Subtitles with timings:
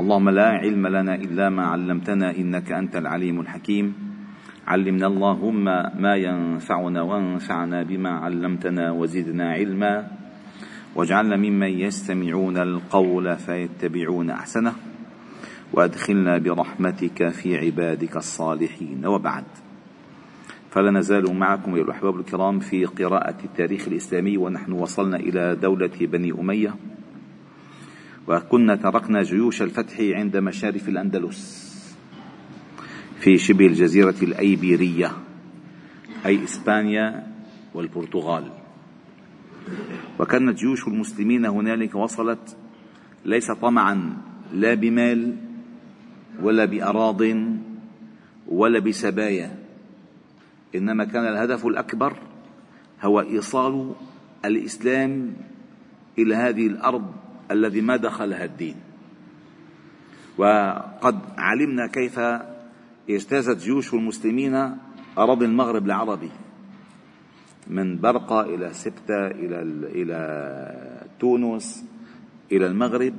[0.00, 3.94] اللهم لا علم لنا إلا ما علمتنا إنك أنت العليم الحكيم.
[4.66, 5.64] علمنا اللهم
[6.00, 10.06] ما ينفعنا وانفعنا بما علمتنا وزدنا علما.
[10.94, 14.72] واجعلنا ممن يستمعون القول فيتبعون أحسنه.
[15.72, 19.06] وأدخلنا برحمتك في عبادك الصالحين.
[19.06, 19.44] وبعد.
[20.70, 26.32] فلا نزال معكم أيها الأحباب الكرام في قراءة التاريخ الإسلامي ونحن وصلنا إلى دولة بني
[26.32, 26.74] أمية.
[28.30, 31.70] وكنا تركنا جيوش الفتح عند مشارف الأندلس
[33.20, 35.12] في شبه الجزيرة الأيبيرية
[36.26, 37.26] أي إسبانيا
[37.74, 38.52] والبرتغال.
[40.20, 42.56] وكانت جيوش المسلمين هنالك وصلت
[43.24, 44.16] ليس طمعا
[44.52, 45.36] لا بمال
[46.42, 47.22] ولا بأراض
[48.48, 49.58] ولا بسبايا
[50.74, 52.16] إنما كان الهدف الأكبر
[53.02, 53.92] هو إيصال
[54.44, 55.32] الإسلام
[56.18, 57.19] إلى هذه الأرض
[57.50, 58.76] الذي ما دخلها الدين.
[60.38, 62.20] وقد علمنا كيف
[63.10, 64.76] اجتازت جيوش المسلمين
[65.18, 66.30] أراضي المغرب العربي
[67.66, 71.84] من برقة إلى سبتة إلى إلى تونس
[72.52, 73.14] إلى المغرب.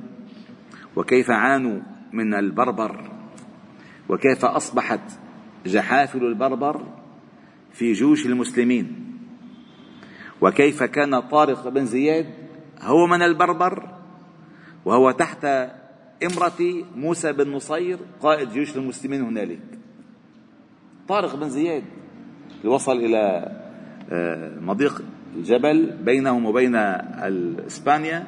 [0.96, 1.80] وكيف عانوا
[2.12, 3.10] من البربر
[4.08, 5.00] وكيف أصبحت
[5.66, 6.86] جحافل البربر
[7.72, 9.16] في جيوش المسلمين.
[10.40, 12.26] وكيف كان طارق بن زياد
[12.80, 14.01] هو من البربر
[14.84, 15.44] وهو تحت
[16.24, 19.60] إمرة موسى بن نصير قائد جيوش المسلمين هنالك.
[21.08, 21.84] طارق بن زياد
[22.60, 23.52] اللي وصل إلى
[24.10, 25.02] آه، مضيق
[25.36, 26.76] الجبل بينهم وبين
[27.66, 28.26] إسبانيا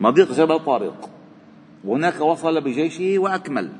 [0.00, 1.10] مضيق جبل طارق.
[1.84, 3.72] وهناك وصل بجيشه وأكمل.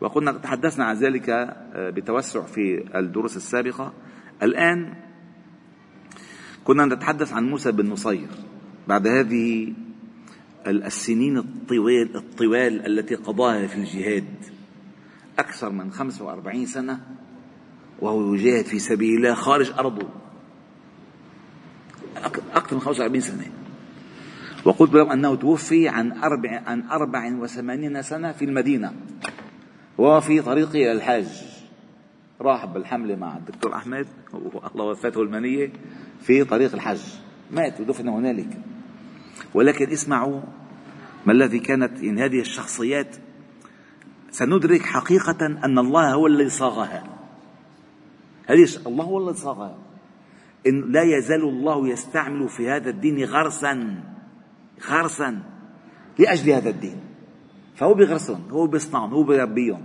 [0.00, 3.92] وقلنا تحدثنا عن ذلك آه، بتوسع في الدروس السابقة.
[4.42, 4.94] الآن
[6.64, 8.28] كنا نتحدث عن موسى بن نصير.
[8.88, 9.72] بعد هذه
[10.66, 14.24] السنين الطوال الطوال التي قضاها في الجهاد
[15.38, 17.00] أكثر من 45 سنة
[18.00, 20.08] وهو يجاهد في سبيل الله خارج أرضه.
[22.54, 23.46] أكثر من 45 سنة.
[24.64, 28.92] وقلت لهم أنه توفي عن أربع عن أربع وثمانين سنة في المدينة
[29.98, 31.26] وفي طريقه إلى الحاج
[32.40, 34.06] راح بالحملة مع الدكتور أحمد
[34.74, 35.72] الله وفاته المنية
[36.20, 37.00] في طريق الحج
[37.50, 38.58] مات ودفن هنالك.
[39.54, 40.40] ولكن اسمعوا
[41.26, 43.16] ما الذي كانت إن هذه الشخصيات
[44.30, 47.04] سندرك حقيقة أن الله هو الذي صاغها.
[48.46, 49.78] هذه الله هو الذي صاغها.
[50.66, 54.02] إن لا يزال الله يستعمل في هذا الدين غرسا
[54.88, 55.42] غرسا
[56.18, 57.00] لأجل هذا الدين.
[57.76, 59.82] فهو بغرسهم هو بيصنعهم هو بيربيهم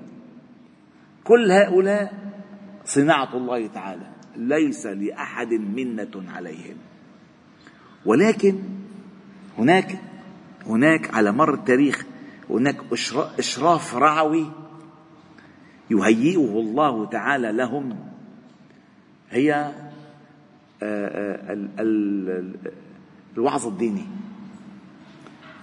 [1.24, 2.32] كل هؤلاء
[2.86, 6.78] صناعة الله تعالى ليس لأحد منة عليهم.
[8.06, 8.79] ولكن
[9.58, 10.00] هناك
[10.66, 12.06] هناك على مر التاريخ
[12.50, 12.78] هناك
[13.40, 14.52] إشراف رعوي
[15.92, 17.96] يهيئه الله تعالى لهم.
[19.30, 19.54] هي
[20.84, 22.54] آه، آه،
[23.38, 24.06] الوعظ الديني.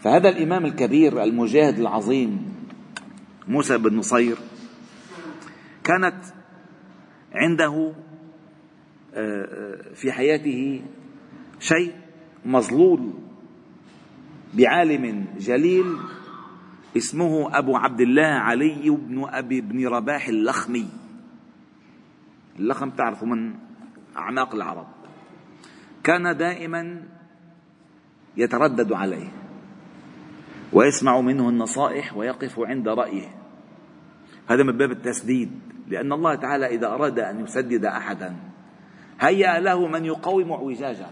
[0.01, 2.55] فهذا الإمام الكبير المجاهد العظيم
[3.49, 4.37] موسى بن نصير
[5.85, 6.17] كانت
[7.35, 7.93] عنده
[9.15, 10.83] آه، في حياته
[11.61, 11.93] شيء
[12.45, 13.13] مظلول.
[14.55, 15.97] بعالم جليل
[16.97, 20.89] اسمه أبو عبد الله علي بن أبي بن رباح اللخمي.
[22.59, 23.55] اللخم تعرفوا من
[24.17, 24.87] أعماق العرب.
[26.05, 27.03] كان دائما
[28.37, 29.29] يتردد عليه
[30.73, 33.29] ويسمع منه النصائح ويقف عند رأيه.
[34.49, 35.51] هذا من باب التسديد
[35.89, 38.37] لأن الله تعالى إذا أراد أن يسدد أحدا
[39.21, 41.07] هيأ له من يقوي معوجاجه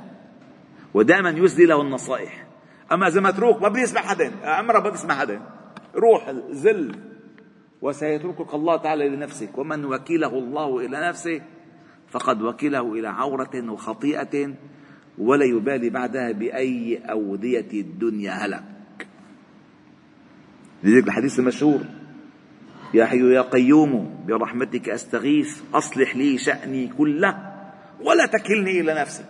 [0.95, 2.45] ودائما يسدي له النصائح.
[2.93, 4.33] أما إذا متروك ما بده يسمع حدا.
[4.45, 5.41] عمره ما بيسمع حدا.
[5.95, 6.97] روح زل.
[7.83, 11.41] وسيتركك الله تعالى لنفسك ومن وكله الله إلى نفسه
[12.11, 14.55] فقد وكله إلى عورة وخطيئة
[15.19, 18.65] ولا يبالي بعدها بأي أودية الدنيا هلك.
[20.83, 21.81] لذلك الحديث المشهور
[22.95, 27.55] يا حي يا قيوم برحمتك أستغيث أصلح لي شأني كله
[28.01, 29.25] ولا تكلني إلى نفسي.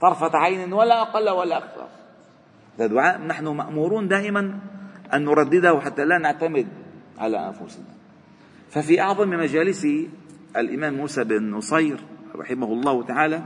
[0.00, 1.85] طرفة عين ولا أقل ولا أكثر.
[2.78, 4.58] هذا دعاء نحن مأمورون دائما
[5.14, 6.68] أن نردده حتى لا نعتمد
[7.18, 7.84] على أنفسنا.
[8.70, 9.86] ففي أعظم مجالس
[10.56, 12.00] الإمام موسى بن نصير
[12.34, 13.42] رحمه الله تعالى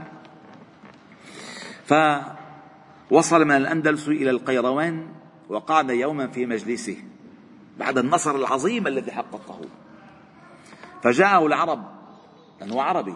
[1.85, 5.07] فوصل من الأندلس إلى القيروان
[5.49, 6.97] وقعد يوما في مجلسه
[7.79, 9.59] بعد النصر العظيم الذي حققه.
[11.03, 11.83] فجاءه العرب
[12.61, 13.15] لأنه عربي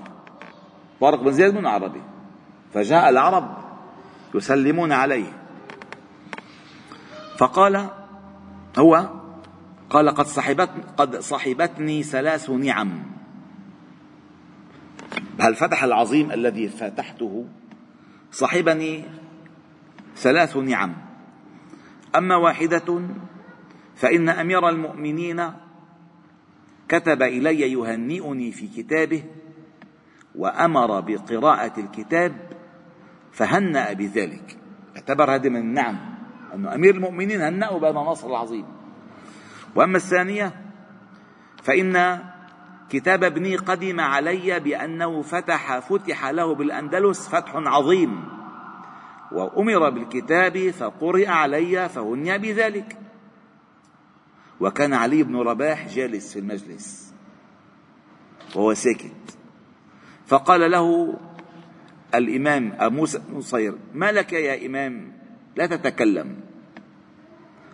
[1.02, 2.02] طارق بن زياد من عربي.
[2.74, 3.58] فجاء العرب
[4.36, 5.45] يسلمون عليه.
[7.38, 7.90] فقال
[8.78, 9.10] هو
[9.90, 13.04] قال قد صحبت قد صحبتني ثلاث نعم.
[15.40, 17.46] هالفتح العظيم الذي فتحته؟
[18.32, 19.04] صحبني
[20.16, 20.96] ثلاث نعم.
[22.16, 23.02] أما واحدة
[23.96, 25.52] فإن أمير المؤمنين
[26.88, 29.24] كتب إلي يهنئني في كتابه
[30.36, 32.34] وأمر بقراءة الكتاب
[33.32, 34.58] فهنأ بذلك.
[34.96, 36.15] اعتبر هذه من النعم.
[36.54, 38.66] أنه أمير المؤمنين هنأوا بهذا النصر العظيم.
[39.76, 40.54] وأما الثانية
[41.64, 42.20] فإن
[42.90, 48.24] كتاب ابني قدم علي بأنه فتح فتح له بالأندلس فتح عظيم.
[49.32, 52.98] وأمر بالكتاب فقرئ علي فهني بذلك.
[54.60, 57.14] وكان علي بن رباح جالس في المجلس.
[58.56, 59.38] وهو ساكت.
[60.28, 61.18] فقال له
[62.16, 65.15] الإمام موسى بن نصير ما لك يا إمام؟
[65.56, 66.36] لا تتكلم.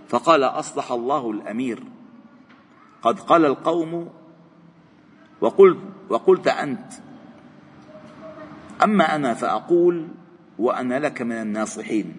[0.09, 1.83] فقال أصلح الله الأمير.
[3.01, 4.09] قد قال القوم
[5.41, 5.77] وقلت
[6.09, 6.93] وقلت أنت.
[8.83, 10.07] أما أنا فأقول
[10.59, 12.15] وأنا لك من الناصحين.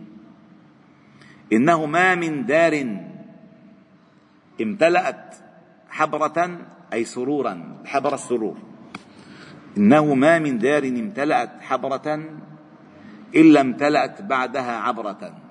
[1.53, 2.97] إنه ما من دار
[4.61, 5.35] امتلأت
[5.89, 6.59] حبرة
[6.93, 8.57] أي سرورا حبر السرور.
[9.79, 12.25] إنه ما من دار امتلأت حبرة
[13.35, 15.42] إلا امتلأت بعدها عبرة.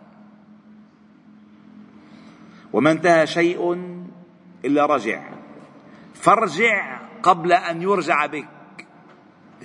[2.74, 3.74] وما انتهى شيء
[4.66, 5.30] إلا رجع.
[6.14, 8.48] فارجع قبل أن يرجع بك.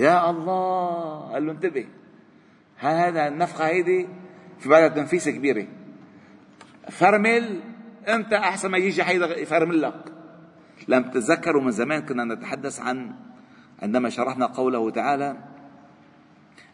[0.00, 1.86] يا الله قال له انتبه.
[2.76, 4.08] هذا النفخة هيدي
[4.58, 5.66] في بعدها تنفيسة كبيرة.
[6.90, 7.60] فرمل
[8.08, 10.04] أنت أحسن ما يجي حيدا يفرمل لك.
[10.88, 13.14] لم تتذكروا من زمان كنا نتحدث عن
[13.82, 15.36] عندما شرحنا قوله تعالى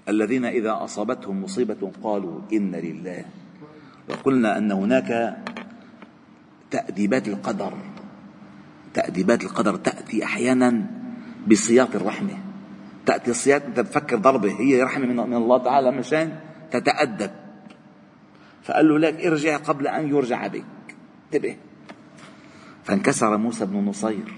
[0.09, 3.25] الذين إذا أصابتهم مصيبة قالوا إن لله.
[4.09, 5.39] وقلنا أن هناك
[6.73, 7.73] تأديبات القدر.
[8.95, 10.87] تأديبات القدر تأتي أحيانا
[11.47, 12.39] بسياط الرحمة.
[13.07, 16.37] تأتي سياط أنت بتفكر ضربة هي رحمة من الله تعالى مشان
[16.71, 17.31] تتأدب.
[18.63, 20.65] فقال له لك ارجع قبل أن يرجع بك.
[21.27, 21.57] انتبه.
[22.85, 24.33] فانكسر موسى بن نصير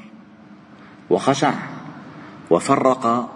[1.11, 1.55] وخشع
[2.51, 3.31] وفرق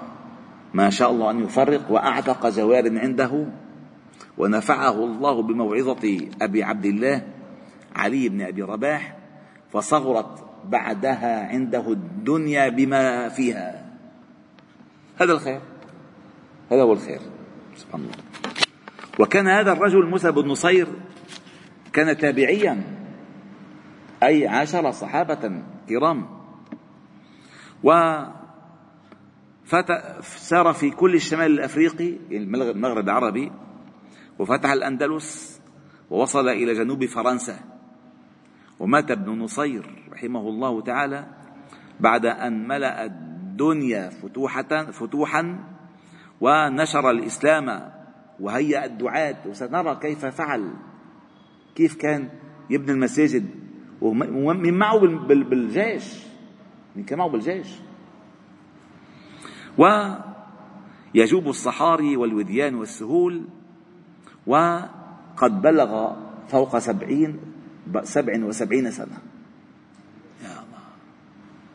[0.75, 3.47] ما شاء الله أن يفرق وأعتق جوار عنده
[4.39, 7.23] ونفعه الله بموعظة أبي عبد الله
[7.97, 9.17] علي بن أبي رباح
[9.73, 13.87] فصغرت بعدها عنده الدنيا بما فيها.
[15.17, 15.61] هذا الخير.
[16.73, 17.21] هذا هو الخير.
[17.77, 18.15] سبحان الله.
[19.19, 20.87] وكان هذا الرجل موسى بن نصير
[21.93, 22.83] كان تابعيا
[24.23, 26.27] أي عاشر صحابة كرام.
[27.85, 27.91] و
[30.23, 33.53] سار في كل الشمال الأفريقي المغرب العربي
[34.39, 35.61] وفتح الأندلس
[36.11, 37.78] ووصل إلى جنوب فرنسا.
[38.81, 41.27] ومات ابن نصير رحمه الله تعالى
[42.01, 45.59] بعد أن ملأ الدنيا فتوحة فتوحا
[46.41, 47.93] ونشر الإسلام
[48.41, 50.71] وهيأ الدعاة وسنرى كيف فعل.
[51.75, 52.29] كيف كان
[52.71, 53.47] يبني المساجد؟
[54.01, 56.27] ومن معه بالجيش.
[56.97, 57.69] من كان معه بالجيش.
[59.79, 63.45] ويجوب الصحاري والوديان والسهول
[64.47, 66.17] وقد بلغ
[66.49, 67.41] فوق سبعين
[68.03, 69.19] سبع وسبعين سنة.
[70.43, 70.83] يا الله.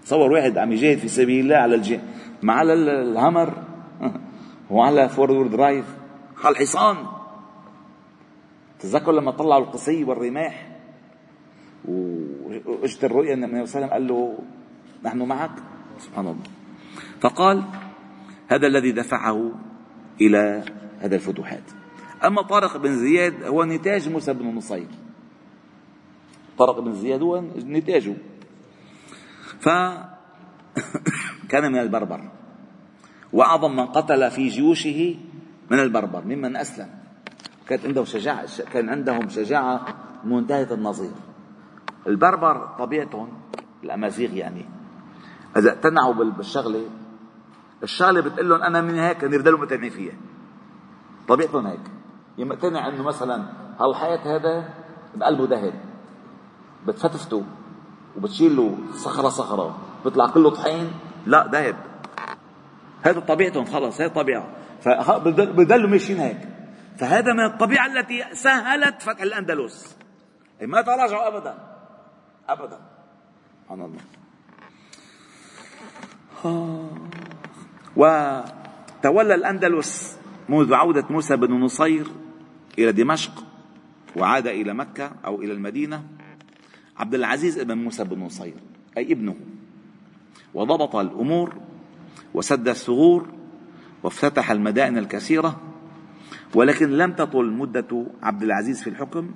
[0.05, 2.00] تصور واحد عم يجاهد في سبيل الله على ال
[2.43, 3.63] GMC على الهمر
[4.72, 5.86] وعلى four drive.
[6.43, 6.98] على الحصان.
[8.79, 10.70] تذكر لما طلعوا القسي والرماح؟
[11.86, 14.38] واجت الرؤيا النبي صلى الله عليه وسلم قال له
[15.03, 15.51] نحن معك.
[16.00, 16.43] سبحان الله.
[17.22, 17.63] فقال
[18.48, 19.51] هذا الذي دفعه
[20.22, 20.63] إلى
[21.00, 21.63] هذا الفتوحات.
[22.25, 24.88] أما طارق بن زياد هو نتاج موسى بن نصير.
[26.57, 28.15] طارق بن زياد هو نتاجه
[29.60, 30.12] فكان
[31.72, 32.29] من البربر.
[33.33, 35.15] وأعظم من قتل في جيوشه
[35.72, 36.89] من البربر ممن أسلم.
[37.67, 39.86] كانت عندهم شجاعة كان عندهم شجاعة
[40.24, 41.12] منتهية النظير.
[42.07, 43.29] البربر طبيعتهم
[43.83, 44.65] الأمازيغ يعني.
[45.57, 46.86] إذا اقتنعوا بالشغلة
[47.83, 50.13] الشغلة بتقول لهم أنا من هيك يفضلوا مقتنعين فيها.
[51.27, 51.86] طبيعتهم هيك.
[52.38, 53.43] يقتنع إنه مثلا
[53.79, 54.69] هالحيط هذا
[55.15, 55.74] بقلبه ذهب
[56.87, 57.43] بتفتفته
[58.17, 60.91] وبتشيل له صخرة صخرة بيطلع كله طحين.
[61.25, 61.75] لا ذهب
[63.01, 64.47] هذا طبيعتهم خلص هي الطبيعه
[64.81, 66.37] فبضلوا ماشيين هيك.
[66.97, 69.97] فهذا من الطبيعة التي سهلت فتح الأندلس.
[70.61, 71.57] ما تراجعوا ابدا.
[72.49, 72.79] ابدا.
[73.63, 74.01] سبحان الله.
[77.95, 80.17] وتولى الأندلس
[80.49, 82.07] منذ عودة موسى بن نصير
[82.79, 83.43] إلى دمشق
[84.15, 86.03] وعاد إلى مكة أو إلى المدينة.
[86.97, 88.53] عبد العزيز ابن موسى بن نصير
[88.97, 89.35] أي ابنه.
[90.53, 91.53] وضبط الأمور
[92.33, 93.27] وسد الثغور
[94.03, 95.62] وافتتح المدائن الكثيرة
[96.55, 99.31] ولكن لم تطل مدة عبد العزيز في الحكم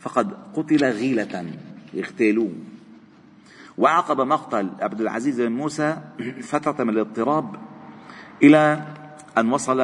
[0.00, 1.46] فقد قتل غيلة
[1.98, 2.52] اغتالوه
[3.78, 5.96] وعقب مقتل عبد العزيز بن موسى
[6.42, 7.56] فترة من الاضطراب
[8.42, 8.86] إلى
[9.38, 9.80] أن وصل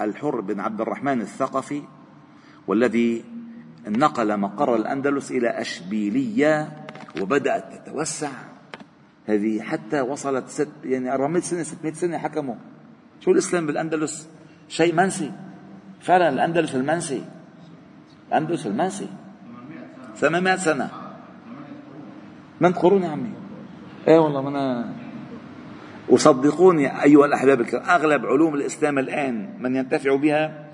[0.00, 1.82] الحر بن عبد الرحمن الثقفي
[2.66, 3.24] والذي
[3.88, 6.68] نقل مقر الأندلس إلى أشبيلية
[7.20, 8.30] وبدأت تتوسع.
[9.26, 12.54] هذه حتى وصلت ست يعني 400 سنة 600 سنة حكموا.
[13.20, 14.28] شو الإسلام بالأندلس؟
[14.68, 15.32] شيء منسي.
[16.00, 17.24] فعلا الأندلس المنسي.
[18.28, 19.08] الأندلس المنسي.
[20.16, 20.90] 800 سنة.
[22.60, 23.32] من قرون يا عمي؟
[24.08, 24.84] إيه والله من
[26.08, 27.82] وصدقوني أيها الأحباب الكرام.
[27.90, 30.64] أغلب علوم الإسلام الآن من ينتفع بها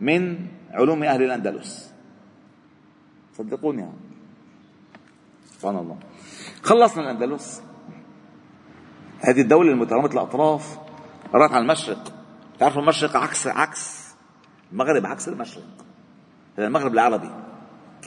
[0.00, 0.38] من
[0.70, 1.91] علوم أهل الأندلس.
[3.38, 3.88] صدقوني
[5.58, 5.98] سبحان الله.
[6.62, 7.62] خلصنا الأندلس.
[9.20, 10.78] هذه الدولة المترامة الأطراف
[11.34, 12.12] راحت على المشرق.
[12.58, 14.14] تعرفوا المشرق عكس عكس
[14.72, 15.64] المغرب عكس المشرق.
[16.58, 17.30] هذا المغرب العربي.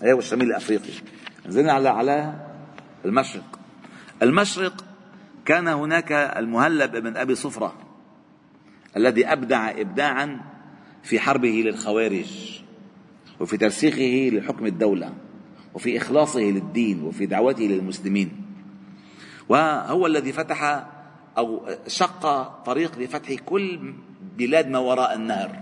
[0.03, 0.94] هي والشمال الأفريقي.
[1.46, 2.46] نزلنا على على
[3.05, 3.60] المشرق.
[4.22, 4.86] المشرق
[5.46, 7.74] كان هناك المهلب بن أبي صفرة
[8.98, 10.41] الذي أبدع إبداعا
[11.03, 12.62] في حربه للخوارج.
[13.39, 15.13] وفي ترسيخه لحكم الدولة
[15.74, 18.32] وفي إخلاصه للدين وفي دعوته للمسلمين.
[19.50, 20.86] وهو الذي فتح
[21.38, 23.94] أو شق طريق لفتح كل
[24.38, 25.60] بلاد ما وراء النهر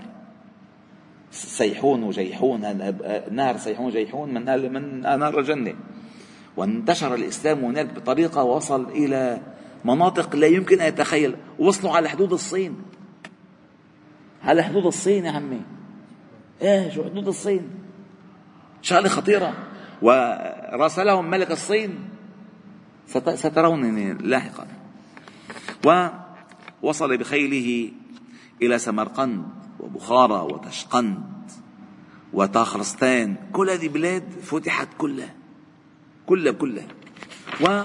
[1.31, 2.61] سيحون وجيحون
[3.31, 5.73] نهر سيحون وجيحون من من نهر الجنة.
[6.57, 9.41] وانتشر الإسلام هناك بطريقة وصل إلى
[9.85, 11.35] مناطق لا يمكن أن يتخيل.
[11.59, 12.75] وصلوا على حدود الصين.
[14.43, 15.61] على حدود الصين يا عمي.
[16.61, 17.69] إيه شو حدود الصين.
[18.81, 19.53] شغلة خطيرة.
[20.01, 22.09] وراسلهم ملك الصين.
[23.35, 24.67] سترونني لاحقا.
[25.85, 27.91] ووصل بخيله
[28.61, 29.45] إلى سمرقند
[29.79, 31.23] وبخارى وتشقند
[32.33, 33.35] وطاخرستان.
[33.51, 35.33] كل هذه بلاد فتحت كلها.
[36.25, 36.87] كلها كلها.
[37.61, 37.83] و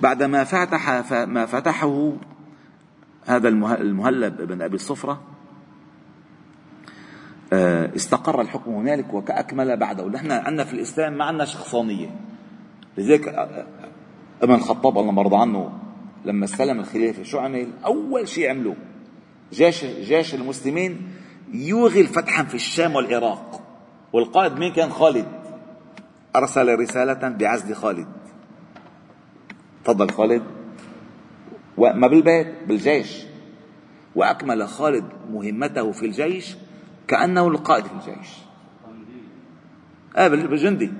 [0.00, 2.12] بعدما فتح ما فتحه
[3.26, 5.31] هذا المهلب بن أبي الصفرة آه،
[7.96, 10.08] استقر الحكم هنالك وكأكمل بعده.
[10.08, 12.10] نحن عندنا في الإسلام ما عندنا شخصانية.
[12.98, 13.66] لذلك آه، آه،
[14.42, 15.72] ابن الخطاب الله مرضى عنه
[16.24, 18.76] لما استلم الخلافة شو عمل؟ أول شيء عمله
[19.52, 21.08] جيش جيش المسلمين
[21.52, 23.60] يوغل فتحا في الشام والعراق.
[24.12, 25.26] والقائد مين كان؟ خالد.
[26.36, 28.08] أرسل رسالة بعزل خالد.
[29.84, 30.42] تفضل خالد.
[31.76, 33.26] وما بالبيت بالجيش.
[34.16, 36.56] وأكمل خالد مهمته في الجيش.
[37.08, 38.28] كأنه القائد في الجيش.
[40.16, 40.92] آه بالجندي.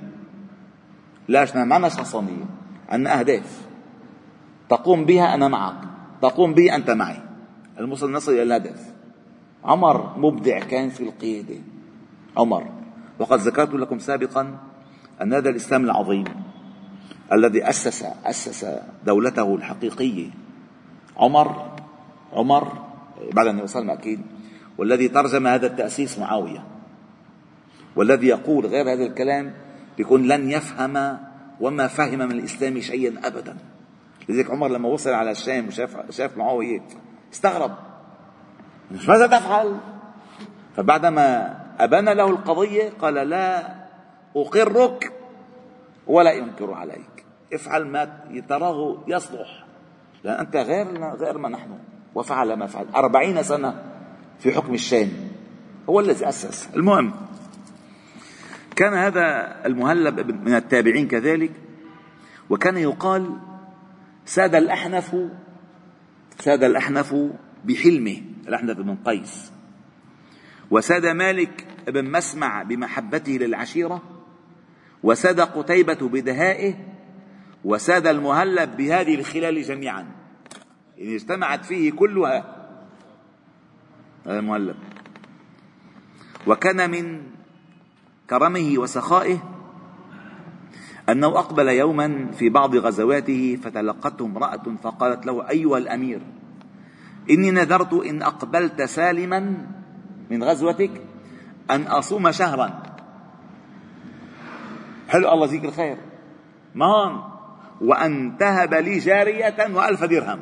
[1.27, 2.45] لاش ما معنا شخصانية؟
[2.89, 3.67] عندنا أهداف.
[4.69, 5.77] تقوم بها أنا معك.
[6.21, 7.21] تقوم بي أنت معي.
[7.79, 8.93] الموصل نصل إلى الهدف.
[9.63, 11.55] عمر مبدع كان في القيادة.
[12.37, 12.71] عمر.
[13.19, 14.57] وقد ذكرت لكم سابقا
[15.21, 16.25] أن هذا الإسلام العظيم
[17.33, 18.65] الذي أسس أسس
[19.05, 20.29] دولته الحقيقية.
[21.17, 21.71] عمر
[22.33, 22.67] عمر
[23.33, 24.21] بعد أن يوصل أكيد
[24.77, 26.63] والذي ترجم هذا التأسيس معاوية.
[27.95, 29.53] والذي يقول غير هذا الكلام
[29.97, 31.17] يكون لن يفهم
[31.59, 33.57] وما فهم من الإسلام شيئا أبدا.
[34.29, 36.81] لذلك عمر لما وصل على الشام وشاف شاف معاوية
[37.33, 37.71] استغرب.
[39.07, 39.77] ماذا تفعل؟
[40.75, 43.75] فبعدما أبان له القضية قال لا
[44.35, 45.13] أقرك
[46.07, 47.25] ولا أنكر عليك.
[47.53, 48.09] افعل ما
[48.49, 49.65] تراه يصلح.
[50.23, 51.69] لأن أنت غير غير ما نحن
[52.15, 52.85] وفعل ما فعل.
[52.95, 53.92] أربعين سنة.
[54.39, 55.09] في حكم الشام.
[55.89, 56.69] هو الذي أسس.
[56.75, 57.13] المهم
[58.75, 61.51] كان هذا المهلب من التابعين كذلك
[62.49, 63.37] وكان يقال
[64.25, 65.15] ساد الأحنف
[66.39, 67.15] ساد الأحنف
[67.65, 69.51] بحلمه الأحنف بن قيس.
[70.71, 74.01] وساد مالك بن مسمع بمحبته للعشيرة
[75.03, 76.73] وساد قتيبة بدهائه
[77.65, 80.05] وساد المهلب بهذه الخلال جميعا.
[80.97, 82.62] يعني اجتمعت فيه كلها
[84.25, 84.75] هذا المهلب
[86.47, 87.21] وكان من
[88.29, 89.37] كرمه وسخائه
[91.09, 96.21] أنه أقبل يوما في بعض غزواته فتلقته امرأة فقالت له أيها الأمير
[97.29, 99.67] إني نذرت إن أقبلت سالما
[100.31, 100.91] من غزوتك
[101.71, 102.83] أن أصوم شهرا.
[105.09, 105.97] حلو الله يجزيك الخير؟
[106.75, 107.21] مان
[107.81, 110.39] وأن تهب لي جارية وألف درهم.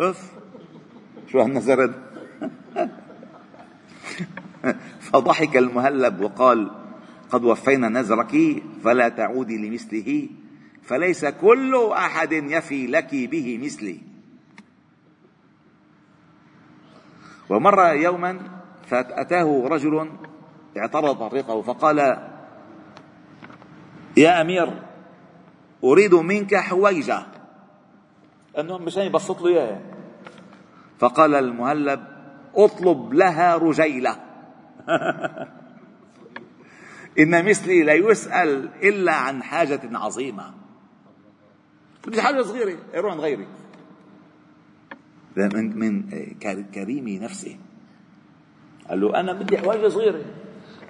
[0.00, 0.32] أف
[1.32, 1.94] شو هالنزر
[5.12, 6.70] فضحك المهلب وقال
[7.30, 10.28] قد وفينا نذرك فلا تعودي لمثله
[10.82, 14.00] فليس كل أحد يفي لك به مثلي.
[17.50, 18.40] ومر يوما
[18.86, 20.10] فأتاه رجل
[20.78, 21.98] اعترض طريقه فقال
[24.16, 24.82] يا أمير
[25.84, 27.26] أريد منك حويجة.
[28.58, 29.80] انه مشان يبسط له إياها.
[30.98, 32.17] فقال المهلب
[32.58, 34.16] اطلب لها رجيلة.
[37.18, 40.54] إن مثلي لا يسأل إلا عن حاجة عظيمة.
[42.06, 43.46] بدي حاجة صغيرة يروح عند غيري
[45.36, 46.10] من من
[46.74, 47.56] كريم نفسه
[48.88, 50.24] قال له أنا بدي حواجه صغيرة.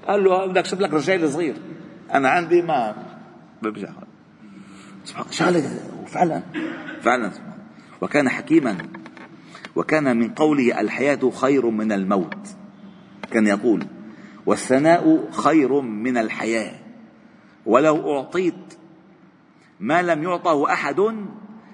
[0.08, 1.56] قال له بدك شوف لك رجال صغير.
[2.14, 2.94] أنا عندي ما
[3.62, 3.88] برجع
[5.30, 6.42] شغلة وفعلا
[7.00, 7.30] فعلا
[8.00, 8.78] وكان حكيما
[9.78, 12.48] وكان من قوله الحياة خير من الموت.
[13.30, 13.86] كان يقول
[14.46, 16.78] والثناء خير من الحياة.
[17.66, 18.74] ولو أعطيت
[19.80, 21.00] ما لم يعطه أحد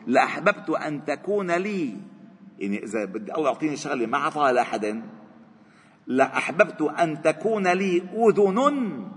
[0.07, 1.97] لأحببت أن تكون لي.
[2.59, 5.03] يعني إذا بدي الله يعطيني شغلة ما اعطاها لأحد
[6.07, 9.09] لأحببت أن تكون لي أذن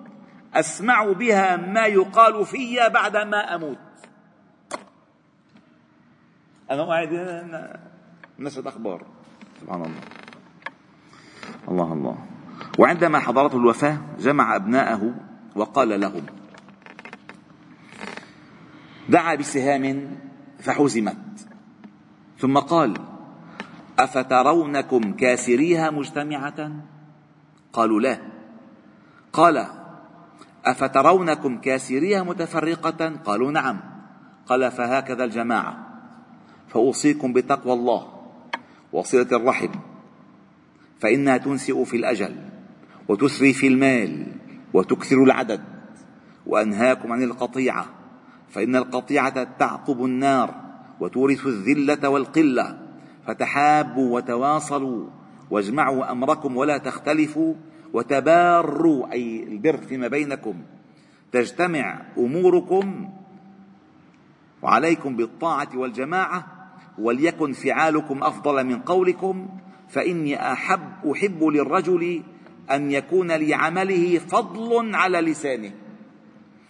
[0.53, 3.77] أسمع بها ما يقال في بعد ما أموت.
[6.71, 7.09] أنا قاعد
[8.39, 9.01] نشرة أخبار.
[9.61, 10.01] سبحان الله.
[11.67, 12.17] الله الله.
[12.79, 15.13] وعندما حضرته الوفاة جمع أبناءه
[15.55, 16.25] وقال لهم
[19.09, 20.17] دعا بسهام
[20.59, 21.47] فحزمت.
[22.39, 22.93] ثم قال
[23.99, 26.71] أفترونكم كاسريها مجتمعة؟
[27.73, 28.17] قالوا لا.
[29.33, 29.67] قال
[30.65, 33.79] أفترونكم كاسريها متفرقة؟ قالوا نعم.
[34.47, 35.77] قال فهكذا الجماعة.
[36.67, 38.16] فأوصيكم بتقوى الله.
[38.97, 39.69] وصلة الرحم
[40.99, 42.35] فإنها تنسئ في الأجل
[43.07, 44.27] وتسري في المال
[44.73, 45.61] وتكثر العدد.
[46.45, 47.85] وأنهاكم عن القطيعة
[48.49, 50.55] فإن القطيعة تعقب النار
[50.99, 52.79] وتورث الذلة والقلة.
[53.27, 55.05] فتحابوا وتواصلوا
[55.51, 57.53] واجمعوا أمركم ولا تختلفوا
[57.93, 60.55] وتباروا أي البر فيما بينكم.
[61.31, 63.09] تجتمع أموركم
[64.61, 66.56] وعليكم بالطاعة والجماعة
[66.97, 69.49] وليكن فعالكم أفضل من قولكم
[69.89, 72.23] فإني أحب أحب للرجل
[72.71, 75.71] أن يكون لعمله فضل على لسانه.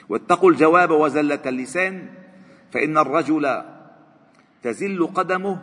[0.10, 2.10] واتقوا الجواب وزلة اللسان
[2.72, 3.62] فإن الرجل
[4.64, 5.60] تزل قدمه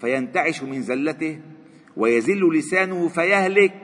[0.00, 1.40] فينتعش من زلته
[1.96, 3.74] ويزل لسانه فيهلك.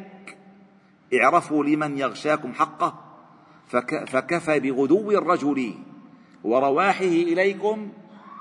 [1.22, 2.98] اعرفوا لمن يغشاكم حقه
[4.06, 5.74] فكفى بغدو الرجل
[6.44, 7.88] ورواحه إليكم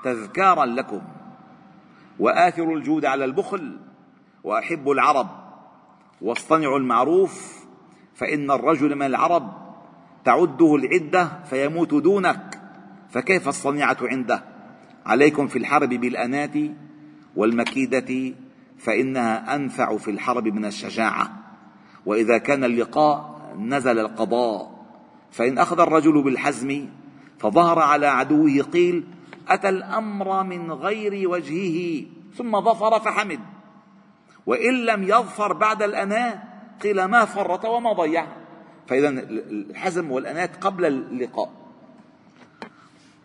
[0.04, 1.02] تذكارا لكم.
[2.22, 3.78] واثروا الجود على البخل
[4.44, 5.28] وأحبوا العرب
[6.20, 7.64] واصطنعوا المعروف
[8.14, 9.52] فإن الرجل من العرب
[10.24, 12.60] تعده العدة فيموت دونك
[13.10, 14.44] فكيف الصنيعة عنده؟
[15.06, 16.54] عليكم في الحرب بالأنات
[17.36, 18.34] والمكيدة
[18.78, 21.30] فإنها أنفع في الحرب من الشجاعة.
[22.06, 24.84] وإذا كان اللقاء نزل القضاء
[25.30, 26.88] فإن أخذ الرجل بالحزم
[27.38, 29.04] فظهر على عدوه قيل
[29.54, 33.40] أتى الأمر من غير وجهه ثم ظفر فحمد.
[34.46, 36.42] وإن لم يظفر بعد الأناة
[36.82, 38.26] قيل ما فرط وما ضيع.
[38.86, 41.50] فإذا الحزم والأنات قبل اللقاء.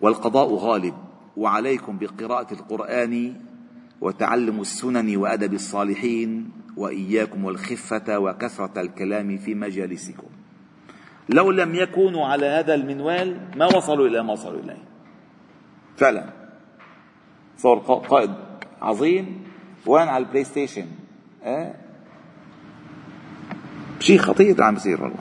[0.02, 0.94] والقضاء غالب
[1.38, 3.36] وعليكم بقراءة القرآن
[4.02, 10.28] وتعلم السنن وأدب الصالحين وإياكم والخفة وكثرة الكلام في مجالسكم.
[11.30, 14.97] لو لم يكونوا على هذا المنوال ما وصلوا إلى ما وصلوا إليه.
[15.98, 16.24] فعلا.
[17.58, 18.34] صار قائد
[18.82, 19.44] عظيم.
[19.86, 20.86] وين على البلاي ستيشن؟
[21.44, 21.76] آه؟
[24.00, 25.18] شيء خطير عم بيصير والله.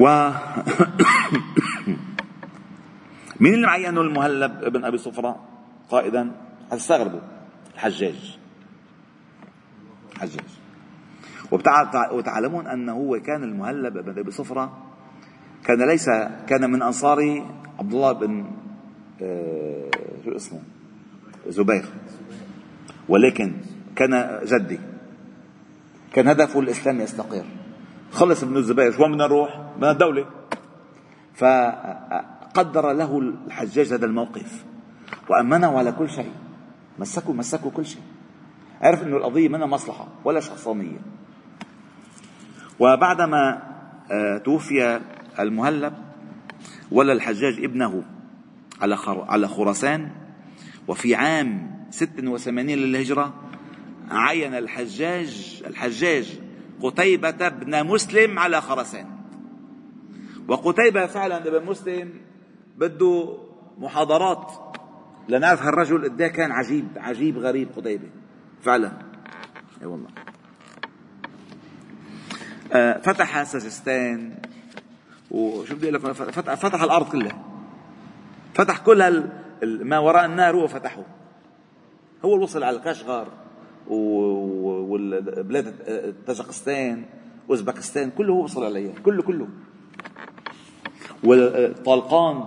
[0.00, 0.04] و
[3.40, 5.44] مين اللي عينه المهلب ابن أبي صفرة
[5.90, 6.32] قائدا؟
[6.72, 7.20] هتستغربوا.
[7.74, 8.38] الحجاج.
[10.20, 10.44] حجاج
[12.12, 14.86] وتعلمون أنه هو كان المهلب بن أبي صفرة.
[15.64, 16.06] كان ليس
[16.46, 17.44] كان من أنصار
[17.78, 18.44] عبد الله بن
[19.22, 19.90] آه،
[20.24, 20.60] شو اسمه؟
[21.48, 21.84] زبير.
[23.08, 23.52] ولكن
[23.96, 24.78] كان جدي.
[26.12, 27.44] كان هدفه الإسلام يستقر.
[28.12, 30.26] خلص ابن الزبير شو بدنا نروح بدنا الدولة.
[31.34, 34.64] فقدر له الحجاج هذا الموقف.
[35.30, 36.32] وأمنه على كل شيء.
[36.98, 38.02] مسكوا مسكوا كل شيء.
[38.80, 40.98] عرف أنه القضية منها مصلحة ولا شخصانية
[42.80, 43.62] وبعدما
[44.12, 45.00] آه، توفي
[45.38, 45.92] المهلب
[46.90, 48.04] ولى الحجاج ابنه
[48.80, 50.10] على على خراسان.
[50.88, 53.34] وفي عام 86 للهجرة
[54.10, 56.40] عين الحجاج الحجاج
[56.82, 59.06] قتيبة بن مسلم على خرسان
[60.48, 62.10] وقتيبة فعلا ابن مسلم
[62.76, 63.38] بده
[63.78, 64.52] محاضرات.
[65.28, 68.08] لنعرف هالرجل قد إيه كان عجيب عجيب غريب قتيبة.
[68.62, 68.92] فعلا.
[69.82, 70.08] أي والله.
[72.72, 74.36] آه، فتح سجستان.
[75.30, 77.44] وشو بدي لك فتح, فتح الأرض كلها.
[78.54, 79.24] فتح كل
[79.62, 81.02] ما وراء النار هو فتحه.
[82.24, 83.28] هو وصل على الكاشغر
[83.88, 85.74] والبلاد
[86.26, 87.04] تاجقستان
[87.50, 89.48] أوزبكستان كله هو وصل عليها كله كله.
[91.24, 92.44] والطالقان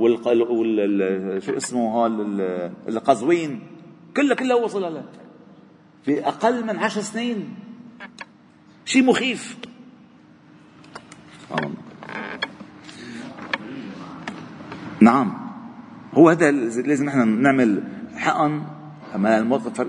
[0.00, 2.40] وال شو اسمه هال
[2.88, 3.66] القزوين
[4.16, 5.04] كله كله وصل عليها.
[6.04, 7.54] في أقل من عشر سنين.
[8.84, 9.58] شيء مخيف.
[15.04, 15.28] نعم.
[16.14, 17.82] هو هذا لازم نحن نعمل
[18.16, 18.62] حقن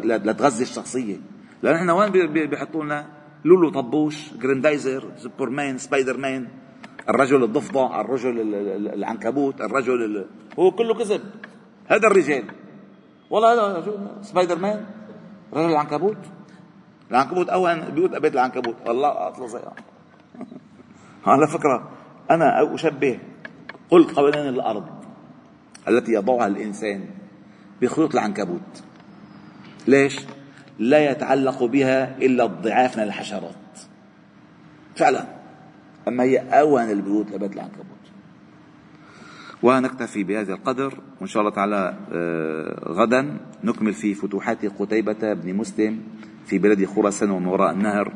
[0.04, 1.18] لتغذي الشخصية.
[1.64, 3.06] لأن إحنا وين بيحطوا لنا
[3.46, 6.48] لولو وطبوش جريندايزر سوبرمان سبايدر مان
[7.10, 8.56] الرجل الضفدع الرجل
[8.94, 10.26] العنكبوت الرجل
[10.60, 11.22] هو كله كذب.
[11.88, 12.44] هذا الرجال.
[13.30, 14.86] والله هذا سبايدر مان
[15.54, 16.18] رجل العنكبوت.
[17.12, 18.76] العنكبوت أوهن بيوت بيت العنكبوت.
[18.88, 19.74] والله أطلع
[21.32, 21.90] على فكرة
[22.32, 23.20] أنا أشبه
[23.90, 24.95] قل قوانين الأرض.
[25.88, 27.06] التي يضعها الإنسان
[27.82, 28.84] بخيوط العنكبوت.
[29.88, 30.20] ليش؟
[30.80, 33.80] لا يتعلق بها إلا الضعاف من الحشرات.
[34.96, 35.26] فعلا.
[36.08, 37.86] أما هي اوهن البيوت لبيت العنكبوت.
[39.64, 46.04] ونكتفي بهذا القدر وإن شاء الله تعالى آه، غدا نكمل في فتوحات قتيبة بن مسلم
[46.46, 48.14] في بلد خراسان ومن وراء النهر.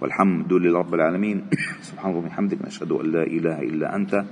[0.00, 1.46] والحمد لله رب العالمين.
[1.90, 4.24] سبحانك وبحمدك نشهد أن لا إله إلا أنت.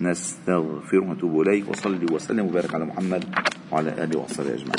[0.00, 3.24] نستغفر ونتوب إليك وصلي وسلم وبارك على محمد
[3.72, 4.72] وعلى آله وصحبه أجمعين.